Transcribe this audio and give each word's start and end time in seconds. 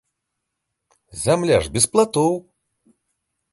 Зямля 1.25 1.57
ж 1.67 1.71
без 1.77 1.85
платоў! 1.93 2.33